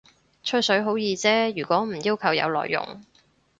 [0.43, 3.01] 吹水好易啫，如果唔要求有內容